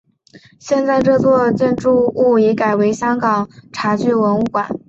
[0.59, 4.67] 现在这座建筑物已改为香港茶具文物馆。